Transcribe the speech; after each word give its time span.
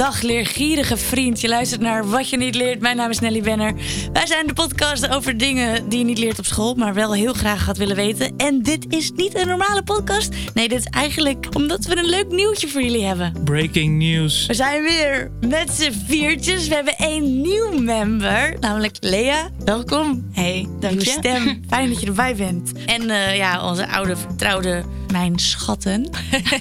Dag 0.00 0.22
leergierige 0.22 0.96
vriend. 0.96 1.40
Je 1.40 1.48
luistert 1.48 1.80
naar 1.80 2.08
Wat 2.08 2.30
je 2.30 2.36
niet 2.36 2.54
leert. 2.54 2.80
Mijn 2.80 2.96
naam 2.96 3.10
is 3.10 3.18
Nelly 3.18 3.42
Benner. 3.42 3.74
Wij 4.12 4.26
zijn 4.26 4.46
de 4.46 4.52
podcast 4.52 5.08
over 5.08 5.36
dingen 5.36 5.88
die 5.88 5.98
je 5.98 6.04
niet 6.04 6.18
leert 6.18 6.38
op 6.38 6.44
school, 6.44 6.74
maar 6.74 6.94
wel 6.94 7.14
heel 7.14 7.32
graag 7.32 7.66
had 7.66 7.76
willen 7.76 7.96
weten. 7.96 8.36
En 8.36 8.62
dit 8.62 8.86
is 8.88 9.10
niet 9.10 9.34
een 9.34 9.46
normale 9.46 9.82
podcast. 9.82 10.34
Nee, 10.54 10.68
dit 10.68 10.78
is 10.78 10.84
eigenlijk 10.84 11.46
omdat 11.56 11.84
we 11.84 11.96
een 11.96 12.08
leuk 12.08 12.30
nieuwtje 12.30 12.68
voor 12.68 12.82
jullie 12.82 13.04
hebben. 13.04 13.32
Breaking 13.44 13.98
news. 13.98 14.46
We 14.46 14.54
zijn 14.54 14.82
weer 14.82 15.30
met 15.40 15.70
z'n 15.70 15.92
viertjes. 16.06 16.68
We 16.68 16.74
hebben 16.74 16.96
één 16.96 17.40
nieuw 17.40 17.80
member, 17.80 18.56
namelijk 18.60 18.96
Lea. 19.00 19.50
Welkom. 19.64 20.28
Hey, 20.32 20.68
dank 20.80 21.00
je. 21.00 21.10
stem. 21.10 21.62
Fijn 21.68 21.88
dat 21.88 22.00
je 22.00 22.06
erbij 22.06 22.36
bent. 22.36 22.72
En 22.86 23.10
eh, 23.10 23.36
ja, 23.36 23.68
onze 23.68 23.88
oude 23.88 24.16
vertrouwde, 24.16 24.82
mijn 25.10 25.38
schatten. 25.38 26.10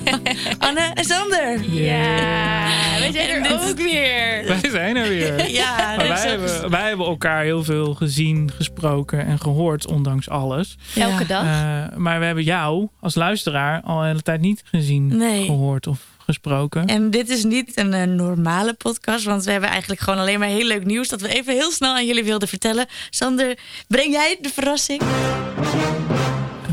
Anne 0.58 0.90
en 0.94 1.04
Sander. 1.04 1.60
Ja, 1.70 2.66
wij 2.98 3.12
zijn 3.12 3.28
En 3.28 3.42
er 3.44 3.58
dit- 3.58 3.70
ook 3.70 3.76
weer. 3.78 4.44
Wij 4.46 4.70
zijn 4.70 4.96
er 4.96 5.08
weer. 5.08 5.34
Ja, 5.56 5.76
Maar 5.76 5.98
dat 5.98 6.08
wij, 6.08 6.28
hebben, 6.30 6.70
wij 6.70 6.88
hebben 6.88 7.06
elkaar 7.06 7.42
heel 7.42 7.64
veel 7.64 7.94
gezien, 7.94 8.50
gesproken 8.56 9.26
en 9.26 9.38
gehoord, 9.38 9.86
ondanks 9.86 10.28
alles. 10.28 10.76
Ja. 10.94 11.08
Elke 11.10 11.26
dag. 11.26 11.42
Eh, 11.44 11.96
maar 11.96 12.18
we 12.18 12.24
hebben 12.24 12.44
jou 12.44 12.88
als 13.00 13.14
luisteraar 13.14 13.80
al 13.82 14.00
een 14.00 14.06
hele 14.06 14.22
tijd 14.22 14.40
niet 14.40 14.62
gezien, 14.64 15.16
Nee. 15.16 15.44
gehoord 15.44 15.86
of 15.86 15.98
gesproken. 16.18 16.86
En 16.86 17.10
dit 17.10 17.28
is 17.28 17.44
niet 17.44 17.76
een 17.78 17.92
eh, 17.94 18.02
normale 18.06 18.74
podcast, 18.74 19.24
want 19.24 19.44
we 19.44 19.50
hebben 19.50 19.70
eigenlijk 19.70 20.00
gewoon 20.00 20.18
alleen 20.18 20.38
maar 20.38 20.48
heel 20.48 20.66
leuk 20.66 20.84
nieuws 20.84 21.08
dat 21.08 21.20
we 21.20 21.28
even 21.28 21.54
heel 21.54 21.70
snel 21.70 21.94
aan 21.94 22.06
jullie 22.06 22.24
wilden 22.24 22.48
vertellen. 22.48 22.86
Sander, 23.10 23.58
breng 23.88 24.12
jij 24.12 24.38
de 24.40 24.48
verrassing? 24.48 25.02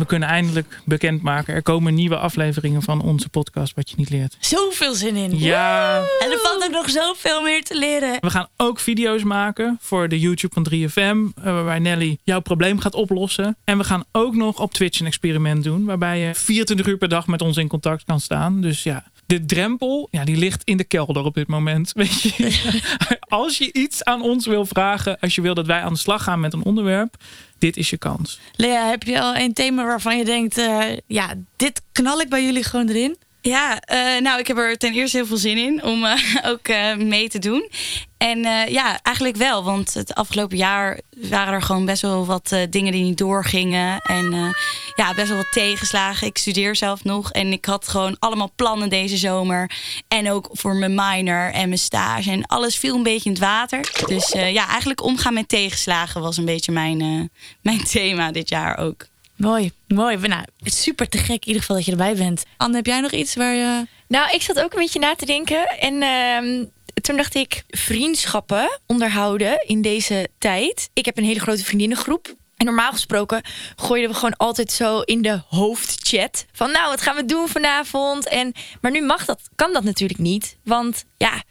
We 0.00 0.06
kunnen 0.06 0.28
eindelijk 0.28 0.80
bekendmaken. 0.84 1.54
Er 1.54 1.62
komen 1.62 1.94
nieuwe 1.94 2.16
afleveringen 2.16 2.82
van 2.82 3.02
onze 3.02 3.28
podcast 3.28 3.74
Wat 3.74 3.90
je 3.90 3.96
niet 3.98 4.10
leert. 4.10 4.36
Zoveel 4.40 4.94
zin 4.94 5.16
in. 5.16 5.38
Ja, 5.38 5.96
En 5.98 6.30
er 6.30 6.38
valt 6.42 6.64
ook 6.64 6.70
nog 6.70 6.90
zoveel 6.90 7.42
meer 7.42 7.62
te 7.62 7.78
leren. 7.78 8.16
we 8.20 8.30
gaan 8.30 8.48
ook 8.56 8.78
video's 8.80 9.22
maken 9.22 9.78
voor 9.80 10.08
de 10.08 10.18
YouTube 10.20 10.54
van 10.54 10.62
3FM. 10.72 11.38
eh, 11.44 11.52
Waarbij 11.52 11.78
Nelly 11.78 12.18
jouw 12.24 12.40
probleem 12.40 12.78
gaat 12.78 12.94
oplossen. 12.94 13.56
En 13.64 13.78
we 13.78 13.84
gaan 13.84 14.04
ook 14.12 14.34
nog 14.34 14.60
op 14.60 14.72
Twitch 14.72 15.00
een 15.00 15.06
experiment 15.06 15.64
doen. 15.64 15.84
Waarbij 15.84 16.18
je 16.20 16.34
24 16.34 16.86
uur 16.86 16.96
per 16.96 17.08
dag 17.08 17.26
met 17.26 17.42
ons 17.42 17.56
in 17.56 17.68
contact 17.68 18.04
kan 18.04 18.20
staan. 18.20 18.60
Dus 18.60 18.82
ja, 18.82 19.04
de 19.30 19.44
drempel 19.44 20.08
ja, 20.10 20.24
die 20.24 20.36
ligt 20.36 20.62
in 20.64 20.76
de 20.76 20.84
kelder 20.84 21.24
op 21.24 21.34
dit 21.34 21.48
moment. 21.48 21.92
Weet 21.94 22.20
je? 22.20 22.78
Als 23.28 23.58
je 23.58 23.72
iets 23.72 24.04
aan 24.04 24.22
ons 24.22 24.46
wil 24.46 24.66
vragen. 24.66 25.18
Als 25.20 25.34
je 25.34 25.40
wil 25.40 25.54
dat 25.54 25.66
wij 25.66 25.80
aan 25.80 25.92
de 25.92 25.98
slag 25.98 26.22
gaan 26.22 26.40
met 26.40 26.52
een 26.52 26.64
onderwerp. 26.64 27.16
Dit 27.58 27.76
is 27.76 27.90
je 27.90 27.96
kans. 27.96 28.40
Lea, 28.56 28.88
heb 28.88 29.02
je 29.02 29.20
al 29.20 29.36
een 29.36 29.52
thema 29.52 29.84
waarvan 29.84 30.18
je 30.18 30.24
denkt, 30.24 30.58
eh, 30.58 30.96
ja, 31.06 31.34
dit 31.56 31.82
knal 31.92 32.20
ik 32.20 32.28
bij 32.28 32.44
jullie 32.44 32.64
gewoon 32.64 32.88
erin? 32.88 33.16
Ja, 33.42 33.80
eh, 33.80 34.20
nou, 34.22 34.38
ik 34.38 34.46
heb 34.46 34.56
er 34.56 34.78
ten 34.78 34.92
eerste 34.92 35.16
heel 35.16 35.26
veel 35.26 35.36
zin 35.36 35.58
in 35.58 35.84
om 35.84 36.04
eh, 36.04 36.20
ook 36.50 36.68
eh, 36.68 36.96
mee 36.96 37.28
te 37.28 37.38
doen. 37.38 37.70
En 38.18 38.38
ja, 38.72 39.02
eigenlijk 39.02 39.36
wel, 39.36 39.64
want 39.64 39.94
het 39.94 40.14
afgelopen 40.14 40.56
jaar 40.56 41.00
waren 41.16 41.52
er 41.54 41.62
gewoon 41.62 41.84
best 41.84 42.02
wel 42.02 42.26
wat 42.26 42.56
dingen 42.70 42.92
die 42.92 43.04
niet 43.04 43.18
doorgingen. 43.18 44.00
En 44.00 44.54
ja, 44.94 45.14
best 45.14 45.28
wel 45.28 45.36
wat 45.36 45.52
tegenslagen. 45.52 46.26
Ik 46.26 46.38
studeer 46.38 46.76
zelf 46.76 47.04
nog 47.04 47.32
en 47.32 47.52
ik 47.52 47.64
had 47.64 47.88
gewoon 47.88 48.16
allemaal 48.18 48.52
plannen 48.56 48.88
deze 48.88 49.16
zomer. 49.16 49.70
En 50.08 50.30
ook 50.30 50.48
voor 50.52 50.74
mijn 50.74 50.94
minor 50.94 51.52
en 51.52 51.68
mijn 51.68 51.78
stage. 51.78 52.30
En 52.30 52.46
alles 52.46 52.76
viel 52.76 52.94
een 52.94 53.02
beetje 53.02 53.28
in 53.30 53.34
het 53.34 53.44
water. 53.44 54.04
Dus 54.06 54.32
ja, 54.32 54.68
eigenlijk 54.68 55.02
omgaan 55.02 55.34
met 55.34 55.48
tegenslagen 55.48 56.20
was 56.20 56.36
een 56.36 56.44
beetje 56.44 56.72
mijn, 56.72 57.30
mijn 57.62 57.84
thema 57.84 58.30
dit 58.32 58.48
jaar 58.48 58.78
ook. 58.78 59.09
Mooi, 59.40 59.72
mooi. 59.88 60.16
Nou, 60.16 60.44
het 60.58 60.66
is 60.66 60.82
super 60.82 61.08
te 61.08 61.18
gek 61.18 61.40
in 61.40 61.46
ieder 61.46 61.60
geval 61.60 61.76
dat 61.76 61.84
je 61.84 61.90
erbij 61.90 62.14
bent. 62.14 62.42
Anne, 62.56 62.76
heb 62.76 62.86
jij 62.86 63.00
nog 63.00 63.10
iets 63.10 63.34
waar 63.34 63.54
je... 63.54 63.86
Nou, 64.08 64.30
ik 64.30 64.42
zat 64.42 64.60
ook 64.60 64.72
een 64.72 64.78
beetje 64.78 64.98
na 64.98 65.14
te 65.14 65.26
denken. 65.26 65.68
En 65.68 66.02
ehm, 66.02 66.64
toen 67.00 67.16
dacht 67.16 67.34
ik, 67.34 67.64
vriendschappen 67.68 68.80
onderhouden 68.86 69.66
in 69.66 69.82
deze 69.82 70.28
tijd. 70.38 70.90
Ik 70.92 71.04
heb 71.04 71.18
een 71.18 71.24
hele 71.24 71.40
grote 71.40 71.64
vriendinnengroep. 71.64 72.34
En 72.56 72.66
normaal 72.66 72.92
gesproken 72.92 73.42
gooiden 73.76 74.10
we 74.10 74.16
gewoon 74.16 74.36
altijd 74.36 74.72
zo 74.72 75.00
in 75.00 75.22
de 75.22 75.42
hoofdchat. 75.48 76.46
Van 76.52 76.70
nou, 76.72 76.88
wat 76.88 77.00
gaan 77.00 77.16
we 77.16 77.24
doen 77.24 77.48
vanavond? 77.48 78.28
En, 78.28 78.52
maar 78.80 78.90
nu 78.90 79.02
mag 79.02 79.24
dat, 79.24 79.40
kan 79.54 79.72
dat 79.72 79.84
natuurlijk 79.84 80.20
niet. 80.20 80.56
Want 80.64 81.04
ja, 81.16 81.42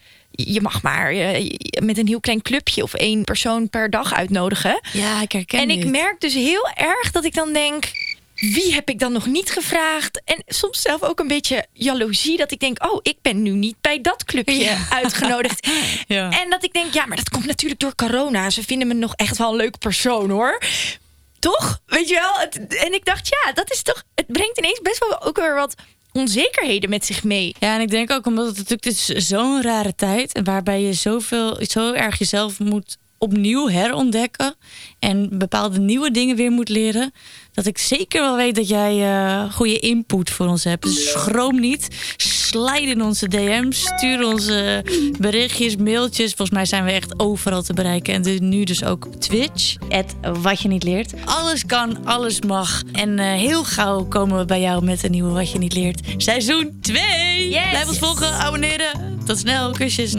je 0.46 0.62
mag 0.62 0.82
maar 0.82 1.12
eh, 1.12 1.50
met 1.82 1.98
een 1.98 2.08
heel 2.08 2.20
klein 2.20 2.42
clubje 2.42 2.84
of 2.84 2.94
één 2.94 3.24
persoon 3.24 3.70
per 3.70 3.90
dag 3.90 4.14
uitnodigen. 4.14 4.80
Ja, 4.94 5.22
ik 5.22 5.32
herken 5.32 5.60
En 5.60 5.70
ik 5.70 5.82
dit. 5.82 5.92
merk 5.92 6.22
dus 6.22 6.34
heel 6.34 6.70
erg 6.74 7.12
dat 7.12 7.24
ik 7.26 7.34
dan 7.34 7.54
denk. 7.54 7.92
Wie 8.36 8.74
heb 8.74 8.90
ik 8.90 9.00
dan 9.00 9.12
nog 9.12 9.26
niet 9.26 9.52
gevraagd? 9.52 10.22
En 10.26 10.44
soms 10.48 10.82
zelf 10.82 11.04
ook 11.04 11.20
een 11.20 11.28
beetje 11.28 11.66
jaloezie. 11.74 12.38
Dat 12.38 12.52
ik 12.52 12.60
denk, 12.60 12.86
oh, 12.86 13.00
ik 13.02 13.18
ben 13.22 13.42
nu 13.42 13.50
niet 13.50 13.76
bij 13.82 14.02
dat 14.02 14.24
clubje 14.24 14.78
uitgenodigd. 14.90 15.68
Ja. 16.08 16.30
En 16.30 16.50
dat 16.50 16.64
ik 16.64 16.74
denk, 16.74 16.94
ja, 16.94 17.06
maar 17.06 17.18
dat 17.18 17.30
komt 17.30 17.46
natuurlijk 17.46 17.80
door 17.80 17.96
corona. 17.96 18.50
Ze 18.50 18.64
vinden 18.64 18.88
me 18.88 18.94
nog 18.94 19.14
echt 19.16 19.38
wel 19.38 19.50
een 19.50 19.56
leuke 19.56 19.78
persoon, 19.78 20.30
hoor. 20.30 20.62
Toch? 21.40 21.80
Weet 21.86 22.10
je 22.10 22.16
wel? 22.16 22.68
En 22.80 22.94
ik 22.94 23.06
dacht, 23.06 23.28
ja, 23.28 23.52
dat 23.52 23.72
is 23.72 23.82
toch... 23.82 24.04
Het 24.16 24.28
brengt 24.28 24.58
ineens 24.58 24.80
best 24.82 25.00
wel 25.00 25.22
ook 25.22 25.38
weer 25.38 25.56
wat 25.56 25.76
onzekerheden 26.12 26.90
met 26.90 27.06
zich 27.06 27.24
mee. 27.24 27.56
Ja, 27.60 27.76
en 27.76 27.82
ik 27.82 27.90
denk 27.90 28.12
ook 28.12 28.26
omdat 28.26 28.48
het 28.48 28.58
natuurlijk 28.58 28.86
is 28.86 29.06
zo'n 29.06 29.62
rare 29.62 29.96
tijd 29.96 30.40
waarbij 30.44 30.82
je 30.82 30.94
zoveel, 30.94 31.58
zo 31.62 31.94
erg 31.94 32.18
jezelf 32.18 32.60
moet 32.60 32.98
opnieuw 33.18 33.70
herontdekken 33.70 34.56
en 35.00 35.38
bepaalde 35.38 35.80
nieuwe 35.80 36.12
dingen 36.12 36.36
weer 36.36 36.52
moet 36.52 36.70
leren, 36.70 37.12
dat 37.54 37.66
ik 37.66 37.78
zeker 37.78 38.22
wel 38.22 38.36
weet 38.36 38.56
dat 38.56 38.68
jij 38.68 39.02
eh, 39.02 39.54
goede 39.54 39.80
input 39.80 40.30
voor 40.30 40.48
ons 40.48 40.64
hebt. 40.64 40.84
Dus 40.84 41.12
schroom 41.12 41.60
niet, 41.60 41.88
slide 42.50 42.90
in 42.90 43.02
onze 43.02 43.28
DM's, 43.28 43.82
stuur 43.82 44.26
ons 44.26 44.48
eh, 44.48 44.78
berichtjes, 45.20 45.76
mailtjes. 45.76 46.34
Volgens 46.34 46.58
mij 46.58 46.66
zijn 46.66 46.84
we 46.84 46.92
echt 46.92 47.20
overal 47.20 47.62
te 47.62 47.74
bereiken 47.74 48.14
en 48.14 48.22
dus 48.22 48.40
nu 48.40 48.64
dus 48.64 48.84
ook 48.84 49.06
op 49.06 49.22
Twitch. 49.22 49.76
Het 49.90 50.16
wat 50.42 50.62
je 50.62 50.68
niet 50.68 50.84
leert. 50.84 51.14
Alles 51.26 51.66
kan, 51.66 52.06
alles 52.06 52.42
mag. 52.42 52.84
En 52.92 53.20
eh, 53.20 53.26
heel 53.26 53.64
gauw 53.64 54.06
komen 54.06 54.38
we 54.38 54.46
bij 54.46 54.62
jou 54.62 54.84
met 54.84 55.04
een 55.04 55.12
nieuwe 55.12 55.32
wat 55.32 55.52
je 55.52 55.58
niet 55.58 55.74
leert. 55.74 56.02
Seizoen 56.18 56.78
2. 56.82 57.50
Yes. 57.50 57.70
Blijf 57.70 57.88
ons 57.88 58.00
volgen, 58.00 58.34
abonneren. 58.34 59.20
Tot 59.26 59.38
snel, 59.38 59.72
kusjes. 59.72 60.14